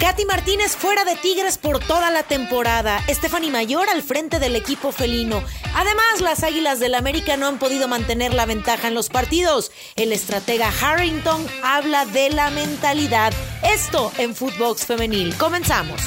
Katy 0.00 0.24
Martínez 0.24 0.76
fuera 0.76 1.04
de 1.04 1.14
Tigres 1.14 1.58
por 1.58 1.78
toda 1.78 2.10
la 2.10 2.22
temporada. 2.22 3.04
Stephanie 3.06 3.50
Mayor 3.50 3.90
al 3.90 4.02
frente 4.02 4.38
del 4.38 4.56
equipo 4.56 4.92
felino. 4.92 5.42
Además, 5.74 6.22
las 6.22 6.42
Águilas 6.42 6.80
del 6.80 6.94
América 6.94 7.36
no 7.36 7.46
han 7.46 7.58
podido 7.58 7.86
mantener 7.86 8.32
la 8.32 8.46
ventaja 8.46 8.88
en 8.88 8.94
los 8.94 9.10
partidos. 9.10 9.70
El 9.96 10.14
estratega 10.14 10.72
Harrington 10.80 11.46
habla 11.62 12.06
de 12.06 12.30
la 12.30 12.48
mentalidad. 12.48 13.34
Esto 13.62 14.10
en 14.16 14.34
Footbox 14.34 14.86
Femenil. 14.86 15.36
Comenzamos. 15.36 16.00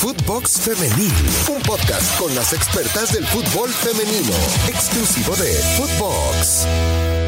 Footbox 0.00 0.62
Femenil, 0.62 1.12
un 1.48 1.62
podcast 1.62 2.18
con 2.18 2.34
las 2.34 2.52
expertas 2.52 3.12
del 3.12 3.24
fútbol 3.26 3.70
femenino, 3.70 4.34
exclusivo 4.66 5.36
de 5.36 5.52
Footbox. 5.76 7.19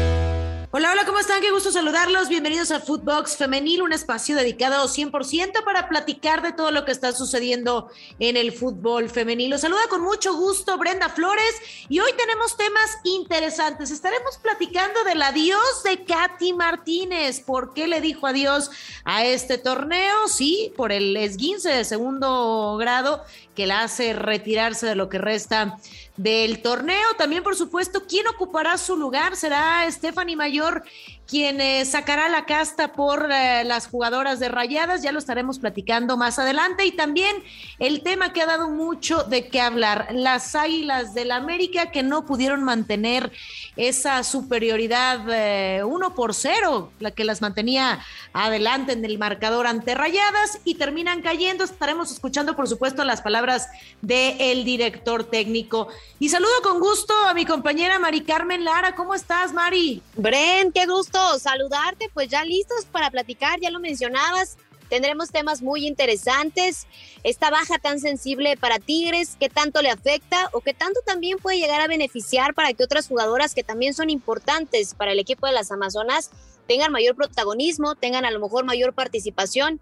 Hola, 0.75 0.91
hola, 0.91 1.05
¿cómo 1.05 1.19
están? 1.19 1.39
Qué 1.39 1.51
gusto 1.51 1.71
saludarlos. 1.71 2.29
Bienvenidos 2.29 2.71
a 2.71 2.79
Footbox 2.79 3.37
Femenil, 3.37 3.83
un 3.83 3.93
espacio 3.93 4.35
dedicado 4.35 4.87
100% 4.87 5.63
para 5.63 5.87
platicar 5.87 6.41
de 6.41 6.51
todo 6.51 6.71
lo 6.71 6.83
que 6.83 6.91
está 6.91 7.11
sucediendo 7.11 7.91
en 8.17 8.37
el 8.37 8.51
fútbol 8.51 9.07
femenil. 9.07 9.51
Los 9.51 9.61
saluda 9.61 9.83
con 9.87 10.01
mucho 10.01 10.33
gusto 10.35 10.79
Brenda 10.79 11.09
Flores 11.09 11.61
y 11.89 11.99
hoy 11.99 12.09
tenemos 12.17 12.57
temas 12.57 12.97
interesantes. 13.03 13.91
Estaremos 13.91 14.37
platicando 14.37 15.03
del 15.03 15.21
adiós 15.21 15.83
de 15.83 16.05
Katy 16.05 16.53
Martínez. 16.53 17.41
¿Por 17.41 17.75
qué 17.75 17.85
le 17.85 18.01
dijo 18.01 18.25
adiós 18.25 18.71
a 19.05 19.25
este 19.25 19.59
torneo? 19.59 20.27
Sí, 20.27 20.73
por 20.75 20.91
el 20.91 21.15
esguince 21.15 21.69
de 21.69 21.85
segundo 21.85 22.77
grado 22.79 23.23
que 23.55 23.67
la 23.67 23.83
hace 23.83 24.13
retirarse 24.13 24.85
de 24.85 24.95
lo 24.95 25.09
que 25.09 25.17
resta 25.17 25.77
del 26.17 26.61
torneo. 26.61 27.13
También, 27.17 27.43
por 27.43 27.55
supuesto, 27.55 28.03
¿quién 28.07 28.27
ocupará 28.27 28.77
su 28.77 28.97
lugar? 28.97 29.35
¿Será 29.35 29.89
Stephanie 29.91 30.35
Mayor 30.35 30.83
quien 31.27 31.85
sacará 31.85 32.29
la 32.29 32.45
casta 32.45 32.93
por 32.93 33.29
eh, 33.31 33.63
las 33.63 33.87
jugadoras 33.87 34.39
de 34.39 34.49
Rayadas? 34.49 35.01
Ya 35.01 35.11
lo 35.11 35.19
estaremos 35.19 35.59
platicando 35.59 36.17
más 36.17 36.39
adelante. 36.39 36.85
Y 36.85 36.91
también 36.91 37.35
el 37.79 38.03
tema 38.03 38.33
que 38.33 38.41
ha 38.41 38.45
dado 38.45 38.69
mucho 38.69 39.23
de 39.23 39.47
qué 39.47 39.61
hablar, 39.61 40.09
las 40.11 40.55
Águilas 40.55 41.13
del 41.13 41.31
América 41.31 41.91
que 41.91 42.03
no 42.03 42.25
pudieron 42.25 42.63
mantener 42.63 43.31
esa 43.75 44.23
superioridad 44.23 45.21
eh, 45.29 45.83
uno 45.83 46.13
por 46.13 46.33
cero, 46.33 46.91
la 46.99 47.11
que 47.11 47.23
las 47.23 47.41
mantenía 47.41 47.99
adelante 48.33 48.93
en 48.93 49.03
el 49.05 49.17
marcador 49.17 49.65
ante 49.65 49.95
Rayadas 49.95 50.59
y 50.65 50.75
terminan 50.75 51.21
cayendo. 51.21 51.63
Estaremos 51.63 52.11
escuchando, 52.11 52.55
por 52.55 52.67
supuesto, 52.67 53.03
las 53.03 53.21
palabras 53.21 53.69
del 54.01 54.63
director 54.65 55.23
técnico. 55.23 55.87
Y 56.19 56.29
saludo 56.29 56.51
con 56.61 56.79
gusto 56.79 57.13
a 57.27 57.33
mi 57.33 57.45
compañera 57.45 57.97
Mari 57.97 58.21
Carmen 58.21 58.63
Lara. 58.63 58.95
¿Cómo 58.95 59.13
estás, 59.13 59.53
Mari? 59.53 60.01
Bren, 60.15 60.71
qué 60.71 60.85
gusto 60.85 61.12
saludarte. 61.39 62.09
Pues 62.13 62.29
ya 62.29 62.43
listos 62.43 62.85
para 62.85 63.11
platicar, 63.11 63.59
ya 63.59 63.71
lo 63.71 63.79
mencionabas. 63.79 64.57
Tendremos 64.89 65.31
temas 65.31 65.61
muy 65.61 65.87
interesantes. 65.87 66.87
Esta 67.23 67.49
baja 67.49 67.79
tan 67.79 67.99
sensible 67.99 68.57
para 68.57 68.79
Tigres, 68.79 69.37
qué 69.39 69.49
tanto 69.49 69.81
le 69.81 69.89
afecta 69.89 70.49
o 70.53 70.61
qué 70.61 70.73
tanto 70.73 70.99
también 71.05 71.37
puede 71.39 71.57
llegar 71.57 71.81
a 71.81 71.87
beneficiar 71.87 72.53
para 72.53 72.73
que 72.73 72.83
otras 72.83 73.07
jugadoras 73.07 73.55
que 73.55 73.63
también 73.63 73.93
son 73.93 74.09
importantes 74.09 74.93
para 74.93 75.13
el 75.13 75.19
equipo 75.19 75.47
de 75.47 75.53
las 75.53 75.71
Amazonas 75.71 76.31
tengan 76.67 76.91
mayor 76.91 77.15
protagonismo, 77.15 77.95
tengan 77.95 78.25
a 78.25 78.31
lo 78.31 78.39
mejor 78.39 78.65
mayor 78.65 78.93
participación. 78.93 79.81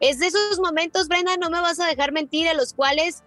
Es 0.00 0.18
de 0.18 0.26
esos 0.26 0.58
momentos, 0.58 1.08
Brenda, 1.08 1.36
no 1.36 1.50
me 1.50 1.60
vas 1.60 1.78
a 1.80 1.86
dejar 1.86 2.12
mentir, 2.12 2.46
en 2.46 2.56
los 2.56 2.72
cuales 2.74 3.22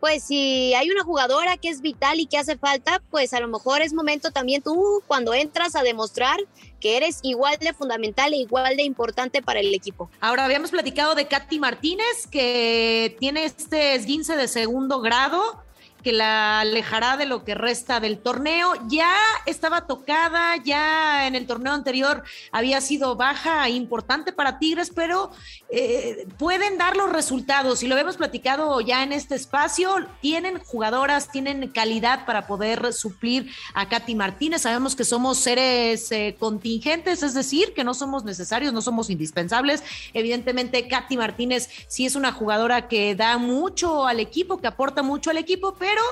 pues 0.00 0.24
si 0.24 0.74
hay 0.74 0.90
una 0.90 1.04
jugadora 1.04 1.56
que 1.58 1.68
es 1.68 1.82
vital 1.82 2.18
y 2.18 2.26
que 2.26 2.38
hace 2.38 2.56
falta, 2.56 3.02
pues 3.10 3.34
a 3.34 3.40
lo 3.40 3.48
mejor 3.48 3.82
es 3.82 3.92
momento 3.92 4.30
también 4.30 4.62
tú 4.62 5.02
cuando 5.06 5.34
entras 5.34 5.76
a 5.76 5.82
demostrar 5.82 6.38
que 6.80 6.96
eres 6.96 7.20
igual 7.22 7.58
de 7.60 7.74
fundamental 7.74 8.32
e 8.32 8.38
igual 8.38 8.76
de 8.76 8.82
importante 8.82 9.42
para 9.42 9.60
el 9.60 9.74
equipo. 9.74 10.10
Ahora 10.20 10.46
habíamos 10.46 10.70
platicado 10.70 11.14
de 11.14 11.28
Katy 11.28 11.58
Martínez 11.58 12.26
que 12.30 13.16
tiene 13.20 13.44
este 13.44 13.94
esguince 13.94 14.34
de 14.36 14.48
segundo 14.48 15.00
grado 15.00 15.62
que 16.02 16.12
la 16.12 16.60
alejará 16.60 17.16
de 17.16 17.26
lo 17.26 17.44
que 17.44 17.54
resta 17.54 18.00
del 18.00 18.18
torneo. 18.18 18.74
Ya 18.88 19.12
estaba 19.46 19.86
tocada, 19.86 20.56
ya 20.64 21.26
en 21.26 21.34
el 21.34 21.46
torneo 21.46 21.72
anterior 21.72 22.22
había 22.52 22.80
sido 22.80 23.16
baja 23.16 23.68
importante 23.68 24.32
para 24.32 24.58
Tigres, 24.58 24.90
pero 24.94 25.30
eh, 25.70 26.26
pueden 26.38 26.78
dar 26.78 26.96
los 26.96 27.12
resultados 27.12 27.82
y 27.82 27.88
lo 27.88 27.96
hemos 27.96 28.16
platicado 28.16 28.80
ya 28.80 29.02
en 29.02 29.12
este 29.12 29.34
espacio. 29.34 29.94
Tienen 30.20 30.58
jugadoras, 30.58 31.30
tienen 31.30 31.68
calidad 31.68 32.26
para 32.26 32.46
poder 32.46 32.92
suplir 32.92 33.50
a 33.74 33.88
Katy 33.88 34.14
Martínez. 34.14 34.62
Sabemos 34.62 34.96
que 34.96 35.04
somos 35.04 35.38
seres 35.38 36.10
eh, 36.12 36.36
contingentes, 36.38 37.22
es 37.22 37.34
decir, 37.34 37.74
que 37.74 37.84
no 37.84 37.94
somos 37.94 38.24
necesarios, 38.24 38.72
no 38.72 38.82
somos 38.82 39.10
indispensables. 39.10 39.82
Evidentemente, 40.14 40.88
Katy 40.88 41.16
Martínez 41.16 41.68
sí 41.88 42.06
es 42.06 42.16
una 42.16 42.32
jugadora 42.32 42.88
que 42.88 43.14
da 43.14 43.38
mucho 43.38 44.06
al 44.06 44.20
equipo, 44.20 44.60
que 44.60 44.66
aporta 44.66 45.02
mucho 45.02 45.30
al 45.30 45.38
equipo, 45.38 45.74
pero 45.78 45.89
pero 45.90 46.02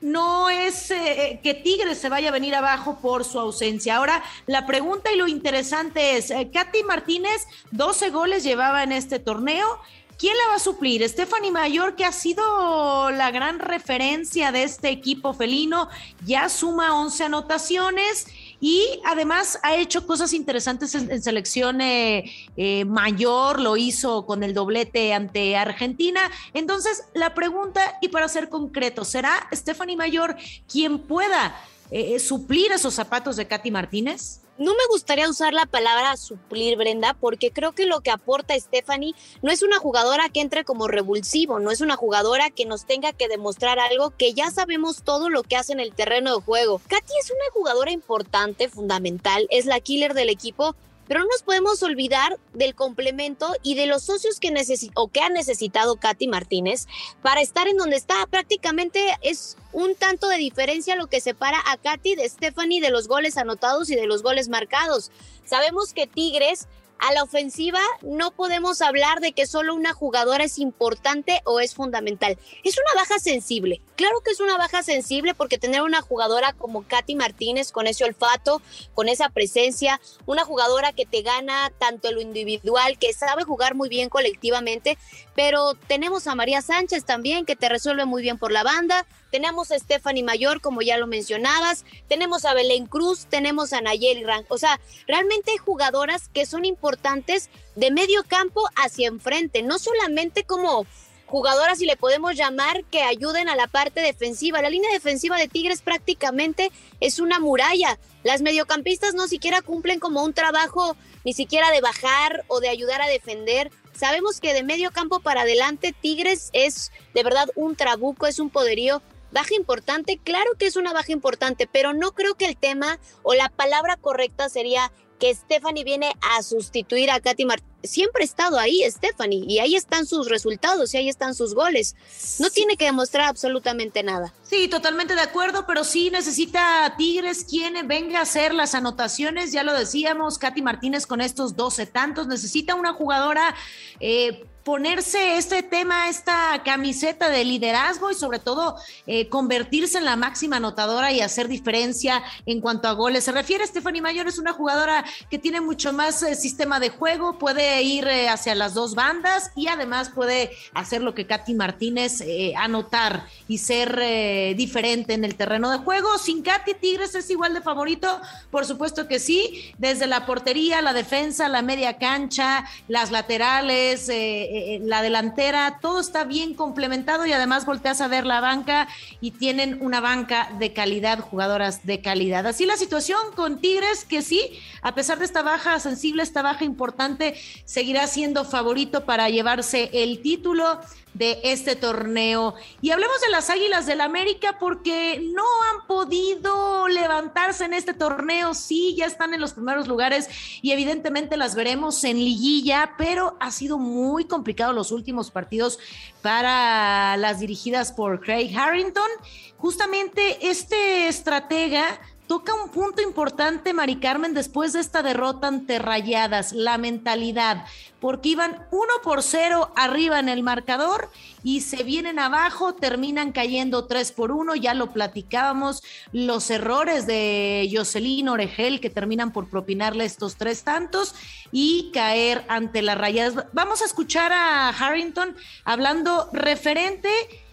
no 0.00 0.50
es 0.50 0.90
eh, 0.90 1.38
que 1.44 1.54
Tigres 1.54 1.98
se 1.98 2.08
vaya 2.08 2.30
a 2.30 2.32
venir 2.32 2.56
abajo 2.56 2.98
por 3.00 3.24
su 3.24 3.38
ausencia. 3.38 3.96
Ahora, 3.96 4.22
la 4.46 4.66
pregunta 4.66 5.12
y 5.12 5.16
lo 5.16 5.28
interesante 5.28 6.16
es, 6.16 6.32
eh, 6.32 6.50
Katy 6.52 6.82
Martínez, 6.82 7.46
12 7.70 8.10
goles 8.10 8.42
llevaba 8.42 8.82
en 8.82 8.90
este 8.90 9.20
torneo. 9.20 9.78
¿Quién 10.18 10.36
la 10.36 10.48
va 10.48 10.54
a 10.56 10.58
suplir? 10.58 11.08
Stephanie 11.08 11.52
Mayor, 11.52 11.94
que 11.94 12.04
ha 12.04 12.12
sido 12.12 13.10
la 13.12 13.30
gran 13.30 13.60
referencia 13.60 14.50
de 14.50 14.64
este 14.64 14.90
equipo 14.90 15.34
felino, 15.34 15.88
ya 16.24 16.48
suma 16.48 17.00
11 17.00 17.24
anotaciones 17.24 18.26
y 18.62 19.00
además 19.04 19.58
ha 19.64 19.74
hecho 19.74 20.06
cosas 20.06 20.32
interesantes 20.32 20.94
en, 20.94 21.20
selección 21.20 21.80
eh, 21.80 22.30
eh, 22.56 22.84
mayor, 22.84 23.60
lo 23.60 23.76
hizo 23.76 24.24
con 24.24 24.44
el 24.44 24.54
doblete 24.54 25.12
ante 25.12 25.56
Argentina. 25.56 26.20
Entonces, 26.54 27.02
la 27.12 27.34
pregunta, 27.34 27.98
y 28.00 28.08
para 28.08 28.28
ser 28.28 28.48
concreto, 28.48 29.04
¿será 29.04 29.48
Stephanie 29.52 29.96
Mayor 29.96 30.36
quien 30.68 31.00
pueda 31.00 31.56
eh, 31.90 32.20
suplir 32.20 32.70
esos 32.70 32.94
zapatos 32.94 33.34
de 33.34 33.48
Katy 33.48 33.72
Martínez? 33.72 34.41
No 34.58 34.72
me 34.72 34.86
gustaría 34.90 35.28
usar 35.28 35.54
la 35.54 35.66
palabra 35.66 36.16
suplir, 36.16 36.76
Brenda, 36.76 37.14
porque 37.14 37.50
creo 37.50 37.72
que 37.72 37.86
lo 37.86 38.00
que 38.00 38.10
aporta 38.10 38.58
Stephanie 38.58 39.14
no 39.40 39.50
es 39.50 39.62
una 39.62 39.78
jugadora 39.78 40.28
que 40.28 40.40
entre 40.40 40.64
como 40.64 40.88
revulsivo, 40.88 41.58
no 41.58 41.70
es 41.70 41.80
una 41.80 41.96
jugadora 41.96 42.50
que 42.50 42.66
nos 42.66 42.84
tenga 42.86 43.12
que 43.12 43.28
demostrar 43.28 43.78
algo 43.78 44.10
que 44.16 44.34
ya 44.34 44.50
sabemos 44.50 45.02
todo 45.02 45.30
lo 45.30 45.42
que 45.42 45.56
hace 45.56 45.72
en 45.72 45.80
el 45.80 45.94
terreno 45.94 46.36
de 46.36 46.42
juego. 46.42 46.80
Katy 46.86 47.12
es 47.20 47.30
una 47.30 47.50
jugadora 47.52 47.90
importante, 47.90 48.68
fundamental, 48.68 49.46
es 49.50 49.66
la 49.66 49.80
killer 49.80 50.14
del 50.14 50.28
equipo, 50.28 50.76
pero 51.12 51.24
no 51.24 51.30
nos 51.30 51.42
podemos 51.42 51.82
olvidar 51.82 52.40
del 52.54 52.74
complemento 52.74 53.52
y 53.62 53.74
de 53.74 53.84
los 53.84 54.02
socios 54.02 54.40
que 54.40 54.50
o 54.94 55.08
que 55.08 55.20
ha 55.20 55.28
necesitado 55.28 55.96
Katy 55.96 56.26
Martínez 56.26 56.86
para 57.20 57.42
estar 57.42 57.68
en 57.68 57.76
donde 57.76 57.96
está. 57.96 58.26
Prácticamente 58.30 58.98
es 59.20 59.58
un 59.74 59.94
tanto 59.94 60.26
de 60.28 60.38
diferencia 60.38 60.96
lo 60.96 61.08
que 61.08 61.20
separa 61.20 61.58
a 61.66 61.76
Katy 61.76 62.14
de 62.14 62.26
Stephanie 62.26 62.80
de 62.80 62.88
los 62.88 63.08
goles 63.08 63.36
anotados 63.36 63.90
y 63.90 63.94
de 63.94 64.06
los 64.06 64.22
goles 64.22 64.48
marcados. 64.48 65.10
Sabemos 65.44 65.92
que 65.92 66.06
Tigres 66.06 66.66
a 67.02 67.12
la 67.12 67.24
ofensiva 67.24 67.80
no 68.02 68.30
podemos 68.30 68.80
hablar 68.80 69.20
de 69.20 69.32
que 69.32 69.48
solo 69.48 69.74
una 69.74 69.92
jugadora 69.92 70.44
es 70.44 70.60
importante 70.60 71.40
o 71.44 71.58
es 71.58 71.74
fundamental. 71.74 72.38
Es 72.62 72.76
una 72.78 73.02
baja 73.02 73.18
sensible. 73.18 73.82
Claro 73.96 74.20
que 74.24 74.30
es 74.30 74.38
una 74.38 74.56
baja 74.56 74.84
sensible 74.84 75.34
porque 75.34 75.58
tener 75.58 75.82
una 75.82 76.00
jugadora 76.00 76.52
como 76.52 76.86
Katy 76.86 77.16
Martínez 77.16 77.72
con 77.72 77.88
ese 77.88 78.04
olfato, 78.04 78.62
con 78.94 79.08
esa 79.08 79.30
presencia, 79.30 80.00
una 80.26 80.44
jugadora 80.44 80.92
que 80.92 81.04
te 81.04 81.22
gana 81.22 81.72
tanto 81.76 82.08
en 82.08 82.14
lo 82.14 82.20
individual, 82.20 82.96
que 82.98 83.12
sabe 83.12 83.42
jugar 83.42 83.74
muy 83.74 83.88
bien 83.88 84.08
colectivamente, 84.08 84.96
pero 85.34 85.74
tenemos 85.88 86.28
a 86.28 86.36
María 86.36 86.62
Sánchez 86.62 87.04
también 87.04 87.46
que 87.46 87.56
te 87.56 87.68
resuelve 87.68 88.04
muy 88.04 88.22
bien 88.22 88.38
por 88.38 88.52
la 88.52 88.62
banda, 88.62 89.06
tenemos 89.32 89.72
a 89.72 89.78
Stephanie 89.78 90.22
Mayor, 90.22 90.60
como 90.60 90.82
ya 90.82 90.98
lo 90.98 91.06
mencionabas, 91.06 91.86
tenemos 92.06 92.44
a 92.44 92.52
Belén 92.52 92.86
Cruz, 92.86 93.26
tenemos 93.30 93.72
a 93.72 93.80
Nayeli 93.80 94.24
Rank. 94.24 94.44
O 94.50 94.58
sea, 94.58 94.78
realmente 95.08 95.52
hay 95.52 95.56
jugadoras 95.56 96.28
que 96.28 96.44
son 96.44 96.66
importantes 96.66 97.48
de 97.74 97.90
medio 97.90 98.24
campo 98.28 98.60
hacia 98.76 99.08
enfrente, 99.08 99.62
no 99.62 99.78
solamente 99.78 100.44
como 100.44 100.86
jugadoras, 101.24 101.78
si 101.78 101.86
le 101.86 101.96
podemos 101.96 102.36
llamar, 102.36 102.84
que 102.84 103.02
ayuden 103.02 103.48
a 103.48 103.56
la 103.56 103.68
parte 103.68 104.02
defensiva. 104.02 104.60
La 104.60 104.68
línea 104.68 104.92
defensiva 104.92 105.38
de 105.38 105.48
Tigres 105.48 105.80
prácticamente 105.80 106.70
es 107.00 107.18
una 107.18 107.40
muralla. 107.40 107.98
Las 108.22 108.42
mediocampistas 108.42 109.14
no 109.14 109.26
siquiera 109.28 109.62
cumplen 109.62 109.98
como 109.98 110.22
un 110.22 110.34
trabajo 110.34 110.94
ni 111.24 111.32
siquiera 111.32 111.70
de 111.70 111.80
bajar 111.80 112.44
o 112.48 112.60
de 112.60 112.68
ayudar 112.68 113.00
a 113.00 113.08
defender. 113.08 113.70
Sabemos 113.94 114.40
que 114.40 114.52
de 114.52 114.62
medio 114.62 114.90
campo 114.90 115.20
para 115.20 115.42
adelante 115.42 115.94
Tigres 115.98 116.50
es 116.52 116.92
de 117.14 117.22
verdad 117.22 117.48
un 117.54 117.76
trabuco, 117.76 118.26
es 118.26 118.38
un 118.38 118.50
poderío 118.50 119.00
Baja 119.32 119.54
importante, 119.54 120.20
claro 120.22 120.50
que 120.58 120.66
es 120.66 120.76
una 120.76 120.92
baja 120.92 121.12
importante, 121.12 121.66
pero 121.66 121.94
no 121.94 122.12
creo 122.12 122.34
que 122.34 122.46
el 122.46 122.56
tema 122.56 122.98
o 123.22 123.34
la 123.34 123.48
palabra 123.48 123.96
correcta 123.96 124.48
sería 124.48 124.92
que 125.22 125.32
Stephanie 125.32 125.84
viene 125.84 126.12
a 126.20 126.42
sustituir 126.42 127.08
a 127.08 127.20
Katy 127.20 127.44
Martínez. 127.44 127.70
Siempre 127.84 128.22
ha 128.22 128.24
estado 128.24 128.58
ahí 128.58 128.82
Stephanie 128.90 129.44
y 129.46 129.60
ahí 129.60 129.76
están 129.76 130.04
sus 130.04 130.28
resultados 130.28 130.92
y 130.94 130.96
ahí 130.96 131.08
están 131.08 131.36
sus 131.36 131.54
goles. 131.54 131.94
No 132.40 132.50
tiene 132.50 132.76
que 132.76 132.86
demostrar 132.86 133.28
absolutamente 133.28 134.02
nada. 134.02 134.34
Sí, 134.42 134.66
totalmente 134.66 135.14
de 135.14 135.20
acuerdo, 135.20 135.64
pero 135.64 135.84
sí 135.84 136.10
necesita 136.10 136.94
Tigres 136.98 137.44
quien 137.44 137.86
venga 137.86 138.18
a 138.18 138.22
hacer 138.22 138.52
las 138.52 138.74
anotaciones. 138.74 139.52
Ya 139.52 139.62
lo 139.62 139.72
decíamos, 139.72 140.38
Katy 140.38 140.60
Martínez 140.60 141.06
con 141.06 141.20
estos 141.20 141.54
12 141.54 141.86
tantos. 141.86 142.26
Necesita 142.26 142.74
una 142.74 142.92
jugadora 142.92 143.54
eh, 144.00 144.44
ponerse 144.64 145.38
este 145.38 145.62
tema, 145.62 146.08
esta 146.08 146.62
camiseta 146.64 147.28
de 147.28 147.44
liderazgo 147.44 148.10
y 148.10 148.14
sobre 148.14 148.38
todo 148.38 148.76
eh, 149.06 149.28
convertirse 149.28 149.98
en 149.98 150.04
la 150.04 150.16
máxima 150.16 150.56
anotadora 150.56 151.10
y 151.10 151.20
hacer 151.20 151.48
diferencia 151.48 152.22
en 152.46 152.60
cuanto 152.60 152.88
a 152.88 152.92
goles. 152.92 153.24
Se 153.24 153.32
refiere 153.32 153.64
a 153.64 153.66
Stephanie 153.66 154.02
Mayor, 154.02 154.28
es 154.28 154.38
una 154.38 154.52
jugadora 154.52 155.04
que 155.30 155.38
tiene 155.38 155.60
mucho 155.60 155.92
más 155.92 156.22
eh, 156.22 156.36
sistema 156.36 156.78
de 156.78 156.90
juego, 156.90 157.38
puede 157.38 157.82
ir 157.82 158.06
eh, 158.06 158.28
hacia 158.28 158.54
las 158.54 158.74
dos 158.74 158.94
bandas 158.94 159.50
y 159.56 159.66
además 159.66 160.10
puede 160.10 160.50
hacer 160.74 161.02
lo 161.02 161.14
que 161.14 161.26
Katy 161.26 161.54
Martínez, 161.54 162.22
anotar 162.56 163.26
y 163.48 163.58
ser 163.58 164.54
diferente 164.56 165.14
en 165.14 165.24
el 165.24 165.34
terreno 165.34 165.70
de 165.70 165.78
juego. 165.78 166.18
Sin 166.18 166.42
Katy 166.42 166.74
Tigres 166.74 167.14
es 167.14 167.30
igual 167.30 167.54
de 167.54 167.60
favorito, 167.60 168.20
por 168.50 168.66
supuesto 168.66 169.08
que 169.08 169.18
sí, 169.18 169.72
desde 169.78 170.06
la 170.06 170.26
portería, 170.26 170.82
la 170.82 170.92
defensa, 170.92 171.48
la 171.48 171.62
media 171.62 171.98
cancha, 171.98 172.64
las 172.88 173.10
laterales, 173.10 174.08
eh, 174.54 174.80
la 174.82 175.00
delantera, 175.00 175.78
todo 175.80 176.00
está 176.00 176.24
bien 176.24 176.52
complementado 176.52 177.24
y 177.24 177.32
además 177.32 177.64
volteas 177.64 178.02
a 178.02 178.08
ver 178.08 178.26
la 178.26 178.40
banca 178.40 178.86
y 179.20 179.30
tienen 179.30 179.78
una 179.80 180.00
banca 180.00 180.50
de 180.58 180.74
calidad, 180.74 181.20
jugadoras 181.20 181.86
de 181.86 182.02
calidad. 182.02 182.46
Así 182.46 182.66
la 182.66 182.76
situación 182.76 183.18
con 183.34 183.60
Tigres, 183.60 184.04
que 184.04 184.20
sí, 184.20 184.60
a 184.82 184.94
pesar 184.94 185.18
de 185.18 185.24
esta 185.24 185.42
baja 185.42 185.80
sensible, 185.80 186.22
esta 186.22 186.42
baja 186.42 186.64
importante, 186.64 187.34
seguirá 187.64 188.06
siendo 188.06 188.44
favorito 188.44 189.06
para 189.06 189.30
llevarse 189.30 189.88
el 189.92 190.20
título 190.20 190.80
de 191.14 191.40
este 191.44 191.76
torneo. 191.76 192.54
Y 192.80 192.90
hablemos 192.90 193.20
de 193.20 193.30
las 193.30 193.50
Águilas 193.50 193.86
del 193.86 194.00
América 194.00 194.58
porque 194.58 195.20
no 195.34 195.44
han 195.70 195.86
podido 195.86 196.88
levantarse 196.88 197.64
en 197.64 197.74
este 197.74 197.94
torneo. 197.94 198.54
Sí, 198.54 198.94
ya 198.96 199.06
están 199.06 199.34
en 199.34 199.40
los 199.40 199.52
primeros 199.52 199.88
lugares 199.88 200.28
y 200.62 200.72
evidentemente 200.72 201.36
las 201.36 201.54
veremos 201.54 202.02
en 202.04 202.18
liguilla, 202.18 202.94
pero 202.96 203.36
ha 203.40 203.50
sido 203.50 203.78
muy 203.78 204.24
complicado 204.24 204.72
los 204.72 204.92
últimos 204.92 205.30
partidos 205.30 205.78
para 206.22 207.16
las 207.16 207.40
dirigidas 207.40 207.92
por 207.92 208.20
Craig 208.20 208.56
Harrington. 208.56 209.10
Justamente 209.58 210.48
este 210.48 211.08
estratega 211.08 212.00
toca 212.26 212.54
un 212.54 212.70
punto 212.70 213.02
importante, 213.02 213.72
Mari 213.72 213.96
Carmen, 213.96 214.34
después 214.34 214.72
de 214.72 214.80
esta 214.80 215.02
derrota 215.02 215.48
ante 215.48 215.78
Rayadas, 215.78 216.52
la 216.52 216.78
mentalidad, 216.78 217.64
porque 218.00 218.30
iban 218.30 218.66
uno 218.70 218.92
por 219.02 219.22
cero 219.22 219.70
arriba 219.76 220.18
en 220.18 220.28
el 220.28 220.42
marcador 220.42 221.10
y 221.44 221.60
se 221.60 221.82
vienen 221.82 222.18
abajo, 222.18 222.74
terminan 222.74 223.32
cayendo 223.32 223.86
tres 223.86 224.12
por 224.12 224.32
uno, 224.32 224.54
ya 224.54 224.74
lo 224.74 224.92
platicábamos, 224.92 225.82
los 226.12 226.50
errores 226.50 227.06
de 227.06 227.70
Jocelyn 227.72 228.28
Oregel 228.28 228.80
que 228.80 228.90
terminan 228.90 229.32
por 229.32 229.48
propinarle 229.48 230.04
estos 230.04 230.36
tres 230.36 230.64
tantos 230.64 231.14
y 231.52 231.90
caer 231.92 232.44
ante 232.48 232.82
las 232.82 232.98
Rayadas. 232.98 233.46
Vamos 233.52 233.82
a 233.82 233.84
escuchar 233.84 234.32
a 234.32 234.70
Harrington 234.70 235.36
hablando 235.64 236.28
referente 236.32 237.10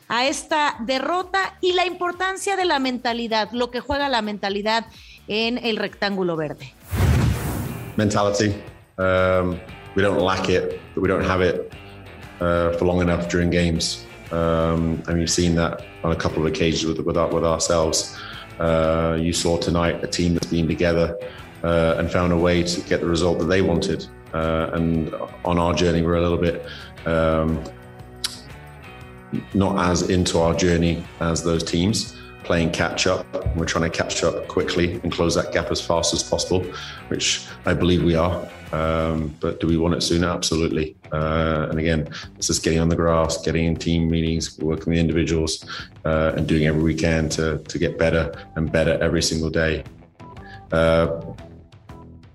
a 0.10 0.26
esta 0.26 0.76
derrota 0.80 1.58
y 1.62 1.74
la 1.74 1.86
importancia 1.86 2.56
de 2.56 2.66
la 2.66 2.80
mentalidad, 2.80 3.50
lo 3.52 3.70
que 3.70 3.80
juega 3.80 4.10
la 4.10 4.22
mentalidad 4.22 4.88
en 5.28 5.60
el 5.60 5.78
rectángulo 5.78 6.36
verde. 6.36 6.74
Mentality. 7.96 8.56
Um, 8.98 9.60
we 9.96 10.02
don't 10.02 10.20
lack 10.20 10.50
it, 10.50 10.82
but 10.96 11.02
we 11.02 11.08
don't 11.08 11.24
have 11.24 11.42
it 11.42 11.72
uh, 12.42 12.72
for 12.78 12.86
long 12.86 13.02
enough 13.02 13.30
during 13.30 13.52
games. 13.52 14.06
Um, 14.32 15.02
and 15.08 15.20
you've 15.20 15.30
seen 15.30 15.56
that 15.56 15.84
on 16.04 16.12
a 16.12 16.16
couple 16.16 16.46
of 16.46 16.52
occasions 16.52 16.86
with, 16.86 17.06
with, 17.06 17.18
our, 17.18 17.28
with 17.28 17.44
ourselves. 17.44 18.18
Uh, 18.60 19.18
you 19.20 19.32
saw 19.32 19.58
tonight 19.58 20.04
a 20.04 20.08
team 20.08 20.34
that's 20.34 20.48
been 20.48 20.68
together 20.68 21.18
uh, 21.64 21.96
and 21.98 22.12
found 22.12 22.34
a 22.34 22.38
way 22.38 22.64
to 22.64 22.82
get 22.82 23.02
the 23.02 23.08
result 23.08 23.40
that 23.40 23.46
they 23.46 23.62
wanted. 23.62 24.06
Uh, 24.34 24.70
and 24.74 25.14
on 25.46 25.58
our 25.60 25.74
journey, 25.74 26.02
we're 26.02 26.18
a 26.18 26.22
little 26.22 26.38
bit 26.38 26.66
um, 27.06 27.64
not 29.54 29.90
as 29.90 30.10
into 30.10 30.40
our 30.40 30.54
journey 30.54 31.04
as 31.20 31.44
those 31.44 31.64
teams 31.64 32.16
playing 32.44 32.72
catch 32.72 33.06
up. 33.06 33.26
We're 33.56 33.66
trying 33.66 33.90
to 33.90 33.96
catch 33.96 34.24
up 34.24 34.48
quickly 34.48 35.00
and 35.04 35.12
close 35.12 35.36
that 35.36 35.54
gap 35.54 35.70
as 35.70 35.80
fast 35.80 36.14
as 36.14 36.24
possible, 36.24 36.64
which 37.10 37.46
I 37.66 37.74
believe 37.76 38.04
we 38.04 38.16
are. 38.16 38.48
Um, 38.72 39.36
but 39.40 39.60
do 39.60 39.68
we 39.68 39.78
want 39.78 39.94
it 39.96 40.02
sooner? 40.02 40.28
Absolutely. 40.28 40.96
Uh, 41.12 41.68
and 41.70 41.80
again, 41.80 42.10
it's 42.38 42.48
just 42.48 42.64
getting 42.64 42.80
on 42.80 42.90
the 42.90 42.96
grass, 42.96 43.42
getting 43.44 43.66
in 43.66 43.76
team 43.76 44.10
meetings, 44.10 44.58
working 44.60 44.92
with 44.92 45.00
individuals, 45.00 45.66
uh, 46.06 46.34
and 46.36 46.48
doing 46.48 46.66
every 46.66 46.82
we 46.82 46.96
can 46.96 47.30
to, 47.30 47.60
to 47.60 47.78
get 47.78 48.00
better 48.00 48.34
and 48.56 48.72
better 48.72 48.98
every 49.02 49.22
single 49.22 49.50
day. 49.50 49.84
Uh, 50.72 51.22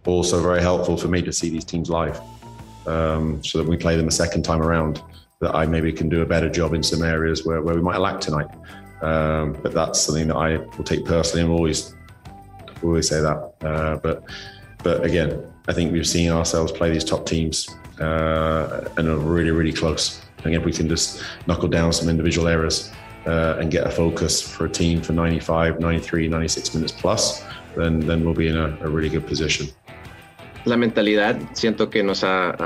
also, 0.06 0.40
very 0.42 0.60
helpful 0.60 0.96
for 0.96 1.08
me 1.08 1.22
to 1.22 1.32
see 1.32 1.48
these 1.50 1.64
teams 1.64 1.88
live 1.88 2.20
um, 2.86 3.42
so 3.42 3.58
that 3.58 3.66
we 3.66 3.76
play 3.76 3.96
them 3.96 4.08
a 4.08 4.12
second 4.12 4.44
time 4.44 4.60
around 4.60 5.02
that 5.40 5.54
I 5.54 5.66
maybe 5.66 5.92
can 5.92 6.08
do 6.08 6.22
a 6.22 6.26
better 6.26 6.48
job 6.48 6.74
in 6.74 6.82
some 6.82 7.02
areas 7.02 7.44
where, 7.44 7.60
where 7.62 7.74
we 7.74 7.82
might 7.82 7.98
lack 7.98 8.20
tonight. 8.20 8.48
Um, 9.02 9.52
but 9.62 9.72
that's 9.72 10.00
something 10.00 10.28
that 10.28 10.36
I 10.36 10.56
will 10.56 10.84
take 10.84 11.04
personally 11.04 11.44
and 11.44 11.52
always 11.52 11.94
always 12.82 13.08
say 13.08 13.20
that. 13.20 13.54
Uh, 13.62 13.96
but 13.96 14.24
but 14.82 15.04
again, 15.04 15.42
I 15.68 15.72
think 15.72 15.92
we've 15.92 16.06
seen 16.06 16.30
ourselves 16.30 16.72
play 16.72 16.90
these 16.90 17.04
top 17.04 17.26
teams 17.26 17.68
uh, 18.00 18.88
and 18.96 19.08
are 19.08 19.16
really 19.16 19.50
really 19.50 19.72
close. 19.72 20.20
And 20.44 20.54
if 20.54 20.64
we 20.64 20.72
can 20.72 20.88
just 20.88 21.22
knuckle 21.46 21.68
down 21.68 21.92
some 21.92 22.08
individual 22.08 22.48
errors 22.48 22.92
uh, 23.26 23.56
and 23.58 23.70
get 23.70 23.86
a 23.86 23.90
focus 23.90 24.42
for 24.42 24.66
a 24.66 24.70
team 24.70 25.00
for 25.00 25.14
95, 25.14 25.80
93, 25.80 26.28
96 26.28 26.74
minutes 26.74 26.92
plus, 26.92 27.42
then 27.76 28.00
then 28.00 28.24
we'll 28.24 28.34
be 28.34 28.48
in 28.48 28.56
a, 28.56 28.76
a 28.80 28.88
really 28.88 29.08
good 29.08 29.26
position. 29.26 29.66
La 30.64 30.78
mentalidad 30.78 31.38
siento 31.52 31.90
que 31.90 32.02
nos 32.02 32.24
ha, 32.24 32.56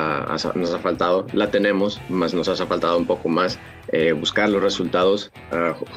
nos 0.54 0.72
ha 0.72 0.78
faltado, 0.78 1.26
la 1.32 1.50
tenemos, 1.50 2.00
más 2.08 2.32
nos 2.32 2.48
ha 2.48 2.66
faltado 2.66 2.96
un 2.96 3.06
poco 3.06 3.28
más 3.28 3.58
eh, 3.90 4.12
buscar 4.12 4.48
los 4.50 4.62
resultados, 4.62 5.32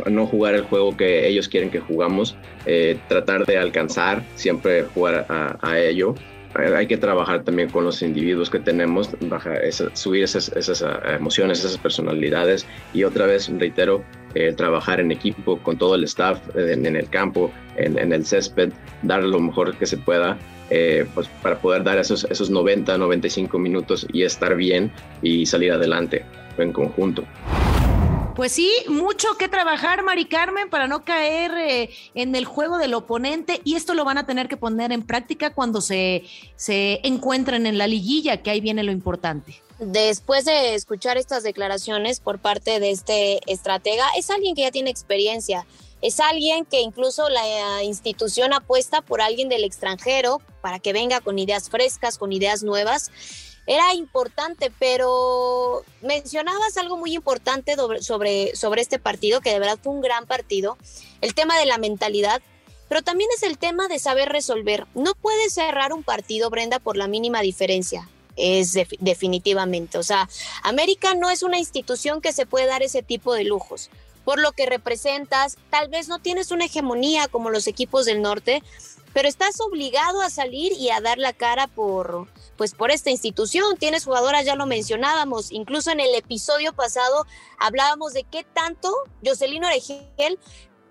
no 0.09 0.25
jugar 0.25 0.55
el 0.55 0.63
juego 0.63 0.97
que 0.97 1.27
ellos 1.27 1.47
quieren 1.47 1.69
que 1.69 1.79
jugamos, 1.79 2.35
eh, 2.65 2.97
tratar 3.07 3.45
de 3.45 3.59
alcanzar, 3.59 4.23
siempre 4.35 4.83
jugar 4.95 5.27
a, 5.29 5.79
ello. 5.79 6.15
Eh, 6.59 6.73
hay 6.75 6.87
que 6.87 6.97
trabajar 6.97 7.43
también 7.43 7.69
con 7.69 7.83
los 7.83 8.01
individuos 8.01 8.49
que 8.49 8.59
tenemos, 8.59 9.09
baja 9.21 9.59
subir 9.93 10.23
esas, 10.23 10.49
esas, 10.55 10.83
emociones, 11.07 11.59
esas 11.59 11.77
personalidades 11.77 12.65
y 12.95 13.03
otra 13.03 13.27
vez, 13.27 13.47
reitero, 13.59 14.03
trabajar 14.57 14.99
en 14.99 15.11
equipo 15.11 15.59
con 15.59 15.77
todo 15.77 15.93
el 15.93 16.05
staff 16.05 16.39
en, 16.55 16.95
el 16.95 17.09
campo, 17.09 17.51
en, 17.75 17.99
en, 17.99 18.11
el 18.11 18.25
césped, 18.25 18.71
dar 19.03 19.21
lo 19.23 19.39
mejor 19.39 19.75
que 19.77 19.85
se 19.85 19.97
pueda 19.97 20.37
eh, 20.73 21.05
pues 21.13 21.27
para 21.41 21.59
poder 21.59 21.83
dar 21.83 21.99
esos, 21.99 22.23
esos 22.29 22.49
90, 22.49 22.97
95 22.97 23.59
minutos 23.59 24.07
y 24.13 24.23
estar 24.23 24.55
bien 24.55 24.89
y 25.21 25.45
salir 25.45 25.73
adelante 25.73 26.23
en 26.57 26.71
conjunto. 26.71 27.25
Pues 28.37 28.53
sí, 28.53 28.71
mucho 28.87 29.27
que 29.37 29.49
trabajar, 29.49 30.01
Mari 30.01 30.25
Carmen, 30.25 30.69
para 30.69 30.87
no 30.87 31.03
caer 31.03 31.51
eh, 31.57 31.89
en 32.15 32.33
el 32.35 32.45
juego 32.45 32.77
del 32.77 32.93
oponente 32.93 33.59
y 33.65 33.75
esto 33.75 33.93
lo 33.93 34.05
van 34.05 34.17
a 34.17 34.25
tener 34.25 34.47
que 34.47 34.55
poner 34.55 34.93
en 34.93 35.01
práctica 35.01 35.53
cuando 35.53 35.81
se, 35.81 36.23
se 36.55 37.01
encuentren 37.03 37.65
en 37.65 37.77
la 37.77 37.87
liguilla, 37.87 38.41
que 38.41 38.49
ahí 38.49 38.61
viene 38.61 38.83
lo 38.83 38.93
importante. 38.93 39.61
Después 39.79 40.45
de 40.45 40.75
escuchar 40.75 41.17
estas 41.17 41.43
declaraciones 41.43 42.21
por 42.21 42.39
parte 42.39 42.79
de 42.79 42.91
este 42.91 43.41
estratega, 43.51 44.05
es 44.17 44.29
alguien 44.29 44.55
que 44.55 44.61
ya 44.61 44.71
tiene 44.71 44.89
experiencia 44.89 45.65
es 46.01 46.19
alguien 46.19 46.65
que 46.65 46.81
incluso 46.81 47.29
la 47.29 47.83
institución 47.83 48.53
apuesta 48.53 49.01
por 49.01 49.21
alguien 49.21 49.49
del 49.49 49.63
extranjero 49.63 50.41
para 50.61 50.79
que 50.79 50.93
venga 50.93 51.21
con 51.21 51.37
ideas 51.37 51.69
frescas, 51.69 52.17
con 52.17 52.31
ideas 52.31 52.63
nuevas. 52.63 53.11
Era 53.67 53.93
importante, 53.93 54.71
pero 54.79 55.83
mencionabas 56.01 56.77
algo 56.77 56.97
muy 56.97 57.13
importante 57.13 57.75
sobre, 57.99 58.55
sobre 58.55 58.81
este 58.81 58.97
partido, 58.97 59.41
que 59.41 59.51
de 59.51 59.59
verdad 59.59 59.79
fue 59.81 59.93
un 59.93 60.01
gran 60.01 60.25
partido, 60.25 60.77
el 61.21 61.35
tema 61.35 61.57
de 61.59 61.67
la 61.67 61.77
mentalidad, 61.77 62.41
pero 62.89 63.03
también 63.03 63.29
es 63.35 63.43
el 63.43 63.59
tema 63.59 63.87
de 63.87 63.99
saber 63.99 64.29
resolver. 64.29 64.87
No 64.95 65.13
puedes 65.13 65.53
cerrar 65.53 65.93
un 65.93 66.03
partido, 66.03 66.49
Brenda, 66.49 66.79
por 66.79 66.97
la 66.97 67.07
mínima 67.07 67.41
diferencia 67.41 68.09
es 68.37 68.77
definitivamente. 68.99 69.97
O 69.97 70.03
sea, 70.03 70.27
América 70.63 71.13
no 71.13 71.29
es 71.29 71.43
una 71.43 71.59
institución 71.59 72.21
que 72.21 72.31
se 72.31 72.45
puede 72.45 72.65
dar 72.65 72.81
ese 72.81 73.03
tipo 73.03 73.33
de 73.33 73.43
lujos 73.43 73.89
por 74.23 74.39
lo 74.39 74.51
que 74.51 74.65
representas. 74.65 75.57
Tal 75.69 75.89
vez 75.89 76.07
no 76.07 76.19
tienes 76.19 76.51
una 76.51 76.65
hegemonía 76.65 77.27
como 77.27 77.49
los 77.49 77.67
equipos 77.67 78.05
del 78.05 78.21
norte, 78.21 78.63
pero 79.13 79.27
estás 79.27 79.59
obligado 79.59 80.21
a 80.21 80.29
salir 80.29 80.71
y 80.73 80.89
a 80.89 81.01
dar 81.01 81.17
la 81.17 81.33
cara 81.33 81.67
por 81.67 82.27
pues 82.57 82.75
por 82.75 82.91
esta 82.91 83.09
institución. 83.09 83.75
Tienes 83.77 84.05
jugadoras, 84.05 84.45
ya 84.45 84.55
lo 84.55 84.67
mencionábamos, 84.67 85.51
incluso 85.51 85.89
en 85.91 85.99
el 85.99 86.13
episodio 86.13 86.73
pasado 86.73 87.25
hablábamos 87.59 88.13
de 88.13 88.23
qué 88.23 88.43
tanto 88.43 88.93
Jocelyn 89.25 89.65
Oregel 89.65 90.37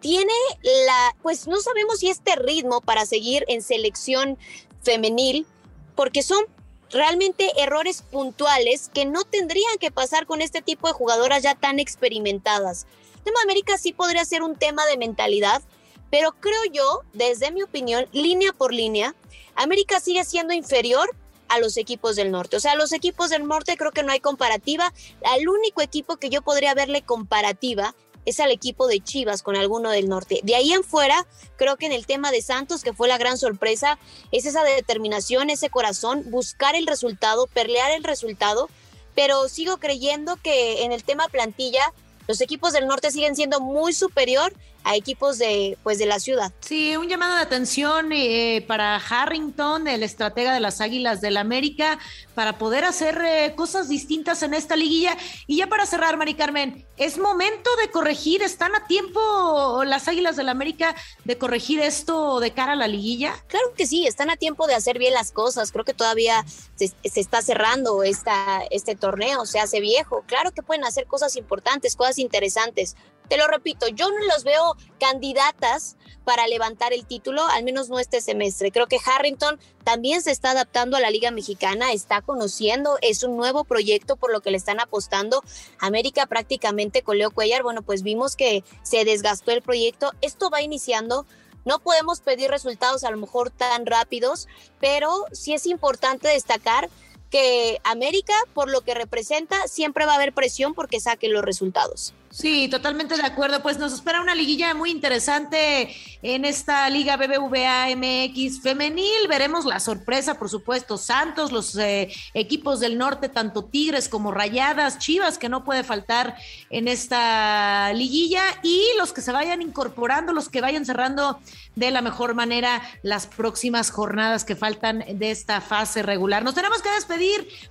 tiene 0.01 0.33
la, 0.63 1.15
pues 1.23 1.47
no 1.47 1.61
sabemos 1.61 2.01
si 2.01 2.11
este 2.11 2.35
ritmo 2.35 2.81
para 2.81 3.07
seguir 3.07 3.45
en 3.49 3.63
selección 3.63 4.37
femenil 4.83 5.47
porque 5.95 6.23
son 6.23 6.45
realmente 6.91 7.51
errores 7.59 8.03
puntuales 8.03 8.91
que 8.93 9.05
no 9.05 9.25
tendrían 9.25 9.79
que 9.79 9.91
pasar 9.91 10.27
con 10.27 10.41
este 10.43 10.63
tipo 10.63 10.89
de 10.89 10.95
jugadoras 10.95 11.43
ya 11.43 11.55
tan 11.55 11.79
experimentadas. 11.79 12.87
El 13.19 13.25
tema 13.25 13.41
de 13.41 13.45
América 13.45 13.79
sí 13.79 13.93
podría 13.93 14.25
ser 14.25 14.43
un 14.43 14.57
tema 14.57 14.87
de 14.87 14.97
mentalidad, 14.97 15.63
pero 16.11 16.33
creo 16.33 16.65
yo, 16.73 17.03
desde 17.13 17.53
mi 17.53 17.63
opinión, 17.63 18.07
línea 18.13 18.53
por 18.53 18.73
línea, 18.73 19.15
América 19.55 20.01
sigue 20.01 20.25
siendo 20.25 20.53
inferior 20.53 21.09
a 21.49 21.59
los 21.59 21.77
equipos 21.77 22.17
del 22.17 22.31
norte. 22.31 22.57
O 22.57 22.61
sea, 22.61 22.75
los 22.77 22.93
equipos 22.93 23.31
del 23.31 23.47
norte 23.47 23.77
creo 23.77 23.93
que 23.93 24.03
no 24.03 24.13
hay 24.13 24.21
comparativa. 24.21 24.93
Al 25.25 25.49
único 25.49 25.83
equipo 25.83 26.17
que 26.17 26.31
yo 26.31 26.43
podría 26.43 26.75
verle 26.75 27.03
comparativa 27.03 27.95
es 28.27 28.41
al 28.41 28.51
equipo 28.51 28.87
de 28.87 29.01
Chivas 29.01 29.43
con 29.43 29.57
alguno 29.57 29.91
del 29.91 30.09
norte. 30.09 30.41
De 30.43 30.55
ahí 30.55 30.73
en 30.73 30.85
fuera, 30.85 31.27
creo 31.57 31.77
que 31.77 31.87
en 31.87 31.93
el 31.93 32.07
tema 32.07 32.31
de 32.31 32.43
Santos, 32.43 32.83
que 32.83 32.93
fue 32.93 33.09
la 33.09 33.19
gran 33.19 33.39
sorpresa, 33.39 33.99
es 34.33 34.47
esa 34.47 34.63
determinación, 34.63 35.51
ese 35.51 35.71
corazón, 35.71 36.25
buscar 36.31 36.75
el 36.75 36.87
resultado, 36.87 37.47
perlear 37.47 37.93
el 37.93 38.05
resultado, 38.05 38.69
pero 39.15 39.49
sigo 39.49 39.79
creyendo 39.79 40.37
que 40.37 40.85
en 40.85 40.93
el 40.93 41.05
tema 41.05 41.29
plantilla, 41.29 41.93
los 42.29 42.41
equipos 42.41 42.73
del 42.73 42.87
norte 42.87 43.11
siguen 43.11 43.35
siendo 43.35 43.61
muy 43.61 43.93
superior 43.93 44.53
a 44.85 44.97
equipos 44.97 45.39
de, 45.39 45.77
pues, 45.83 45.99
de 45.99 46.07
la 46.07 46.21
ciudad. 46.21 46.53
Sí, 46.61 46.97
un 46.97 47.09
llamado 47.09 47.37
de 47.37 47.43
atención 47.43 48.13
eh, 48.13 48.65
para 48.67 48.97
Harrington, 48.97 49.87
el 49.89 50.03
estratega 50.03 50.53
de 50.53 50.61
las 50.61 50.81
Águilas 50.81 51.21
del 51.21 51.37
América, 51.37 51.99
para 52.35 52.59
poder 52.59 52.85
hacer 52.85 53.21
eh, 53.25 53.55
cosas 53.57 53.89
distintas 53.89 54.43
en 54.43 54.55
esta 54.55 54.77
liguilla. 54.77 55.17
Y 55.47 55.59
ya 55.59 55.67
para 55.67 55.87
cerrar, 55.87 56.17
Mari 56.17 56.35
Carmen, 56.35 56.87
es 56.97 57.19
momento 57.19 57.71
de 57.83 57.91
corregir, 57.91 58.43
¿están 58.43 58.75
a 58.75 58.87
tiempo 58.87 59.83
las 59.85 60.09
Águilas 60.09 60.37
del 60.37 60.49
América 60.49 60.95
de 61.25 61.39
corregir 61.39 61.81
esto 61.81 62.41
de 62.41 62.53
cara 62.53 62.73
a 62.73 62.77
la 62.77 62.89
liguilla? 62.89 63.35
Claro 63.49 63.73
que 63.77 63.87
sí, 63.87 64.07
están 64.07 64.31
a 64.31 64.37
tiempo 64.37 64.67
de 64.67 64.75
hacer 64.75 64.99
bien 64.99 65.15
las 65.15 65.33
cosas. 65.33 65.73
Creo 65.73 65.85
que 65.85 65.95
todavía 65.95 66.45
se, 66.77 66.89
se 66.89 67.21
está 67.21 67.43
cerrando 67.43 68.03
esta, 68.03 68.63
este 68.71 68.95
torneo, 68.97 69.47
se 69.47 69.61
hace 69.61 69.81
viejo. 69.81 70.25
Claro 70.27 70.53
que 70.53 70.63
pueden 70.63 70.85
hacer 70.85 71.07
cosas 71.07 71.37
importantes, 71.37 71.97
cosas 71.97 72.19
interesantes 72.19 72.97
te 73.31 73.37
lo 73.37 73.47
repito, 73.47 73.87
yo 73.87 74.11
no 74.11 74.27
los 74.27 74.43
veo 74.43 74.77
candidatas 74.99 75.97
para 76.25 76.49
levantar 76.49 76.93
el 76.93 77.07
título, 77.07 77.47
al 77.47 77.63
menos 77.63 77.89
no 77.89 78.01
este 78.01 78.21
semestre. 78.21 78.73
Creo 78.73 78.89
que 78.89 78.99
Harrington 79.07 79.61
también 79.85 80.21
se 80.21 80.33
está 80.33 80.51
adaptando 80.51 80.97
a 80.97 81.01
la 81.01 81.11
Liga 81.11 81.31
Mexicana, 81.31 81.93
está 81.93 82.23
conociendo, 82.23 82.99
es 83.03 83.23
un 83.23 83.37
nuevo 83.37 83.63
proyecto 83.63 84.17
por 84.17 84.33
lo 84.33 84.41
que 84.41 84.51
le 84.51 84.57
están 84.57 84.81
apostando. 84.81 85.45
América 85.79 86.27
prácticamente 86.27 87.03
con 87.03 87.19
Leo 87.19 87.31
Cuellar, 87.31 87.63
bueno, 87.63 87.83
pues 87.83 88.03
vimos 88.03 88.35
que 88.35 88.65
se 88.83 89.05
desgastó 89.05 89.53
el 89.53 89.63
proyecto. 89.63 90.11
Esto 90.23 90.51
va 90.51 90.61
iniciando. 90.61 91.25
No 91.65 91.79
podemos 91.79 92.21
pedir 92.21 92.51
resultados 92.51 93.05
a 93.05 93.13
lo 93.13 93.17
mejor 93.17 93.51
tan 93.51 93.87
rápidos, 93.87 94.49
pero 94.81 95.27
sí 95.31 95.53
es 95.53 95.67
importante 95.67 96.27
destacar 96.27 96.91
que 97.31 97.81
América, 97.85 98.35
por 98.53 98.71
lo 98.71 98.83
que 98.83 98.95
representa, 98.95 99.69
siempre 99.69 100.05
va 100.05 100.13
a 100.13 100.17
haber 100.17 100.33
presión 100.33 100.75
porque 100.75 101.01
saque 101.01 101.29
los 101.29 101.45
resultados. 101.45 102.15
Sí, 102.31 102.69
totalmente 102.69 103.17
de 103.17 103.25
acuerdo. 103.25 103.61
Pues 103.61 103.79
nos 103.79 103.93
espera 103.93 104.21
una 104.21 104.37
liguilla 104.37 104.73
muy 104.73 104.91
interesante 104.91 105.93
en 106.23 106.45
esta 106.45 106.89
Liga 106.89 107.17
BBVA 107.17 107.89
MX 107.97 108.63
femenil. 108.63 109.27
Veremos 109.29 109.65
la 109.65 109.81
sorpresa, 109.81 110.39
por 110.39 110.49
supuesto, 110.49 110.97
Santos, 110.97 111.51
los 111.51 111.77
eh, 111.77 112.09
equipos 112.35 112.79
del 112.79 112.99
norte, 112.99 113.29
tanto 113.29 113.65
Tigres 113.65 114.09
como 114.09 114.31
Rayadas, 114.31 115.01
Chivas, 115.01 115.39
que 115.39 115.49
no 115.49 115.65
puede 115.65 115.83
faltar 115.83 116.37
en 116.71 116.87
esta 116.87 117.93
liguilla, 117.95 118.45
y 118.63 118.81
los 118.97 119.13
que 119.13 119.23
se 119.23 119.33
vayan 119.33 119.61
incorporando, 119.61 120.33
los 120.33 120.49
que 120.49 120.61
vayan 120.61 120.87
cerrando 120.87 121.41
de 121.75 121.91
la 121.91 122.01
mejor 122.01 122.35
manera 122.35 122.81
las 123.03 123.27
próximas 123.27 123.91
jornadas 123.91 124.45
que 124.45 124.55
faltan 124.55 125.05
de 125.15 125.33
esta 125.33 125.61
fase 125.61 126.03
regular. 126.03 126.45
Nos 126.45 126.55
tenemos 126.55 126.81
que 126.81 126.91
despedir. 126.91 127.20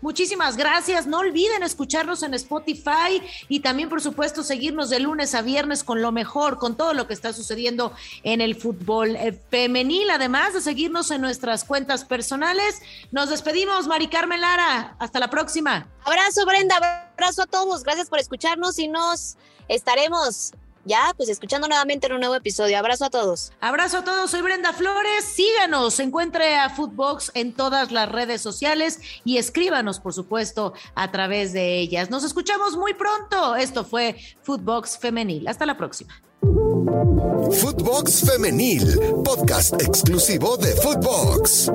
Muchísimas 0.01 0.57
gracias. 0.57 1.07
No 1.07 1.19
olviden 1.19 1.63
escucharnos 1.63 2.23
en 2.23 2.33
Spotify 2.33 3.21
y 3.47 3.59
también, 3.61 3.89
por 3.89 4.01
supuesto, 4.01 4.43
seguirnos 4.43 4.89
de 4.89 4.99
lunes 4.99 5.35
a 5.35 5.41
viernes 5.41 5.83
con 5.83 6.01
lo 6.01 6.11
mejor, 6.11 6.57
con 6.57 6.77
todo 6.77 6.93
lo 6.93 7.07
que 7.07 7.13
está 7.13 7.33
sucediendo 7.33 7.93
en 8.23 8.41
el 8.41 8.55
fútbol 8.55 9.15
eh, 9.15 9.39
femenil, 9.49 10.09
además 10.09 10.53
de 10.53 10.61
seguirnos 10.61 11.11
en 11.11 11.21
nuestras 11.21 11.63
cuentas 11.63 12.05
personales. 12.05 12.81
Nos 13.11 13.29
despedimos, 13.29 13.87
Mari 13.87 14.07
Carmen 14.07 14.41
Lara. 14.41 14.95
Hasta 14.99 15.19
la 15.19 15.29
próxima. 15.29 15.87
Abrazo, 16.03 16.45
Brenda. 16.45 16.75
Abrazo 17.13 17.43
a 17.43 17.47
todos. 17.47 17.83
Gracias 17.83 18.09
por 18.09 18.19
escucharnos 18.19 18.79
y 18.79 18.87
nos 18.87 19.37
estaremos 19.67 20.53
ya, 20.89 21.13
pues 21.15 21.29
escuchando 21.29 21.69
nuevamente 21.69 22.07
en 22.07 22.13
un 22.13 22.19
nuevo 22.19 22.35
episodio. 22.35 22.77
Abrazo 22.77 23.05
a 23.05 23.09
todos. 23.09 23.53
Abrazo 23.61 23.99
a 23.99 24.03
todos, 24.03 24.31
soy 24.31 24.41
Brenda 24.41 24.73
Flores. 24.73 25.23
Síganos, 25.23 25.99
encuentre 26.01 26.57
a 26.57 26.69
Footbox 26.69 27.31
en 27.35 27.53
todas 27.53 27.91
las 27.91 28.11
redes 28.11 28.41
sociales 28.41 28.99
y 29.23 29.37
escríbanos, 29.37 30.01
por 30.01 30.13
supuesto, 30.13 30.73
a 30.95 31.11
través 31.11 31.53
de 31.53 31.79
ellas. 31.79 32.09
Nos 32.09 32.25
escuchamos 32.25 32.75
muy 32.75 32.93
pronto. 32.93 33.55
Esto 33.55 33.85
fue 33.85 34.17
Footbox 34.41 34.97
Femenil. 34.97 35.47
Hasta 35.47 35.65
la 35.65 35.77
próxima. 35.77 36.21
Footbox 36.41 38.25
Femenil, 38.25 38.99
podcast 39.23 39.81
exclusivo 39.81 40.57
de 40.57 40.75
Footbox. 40.75 41.71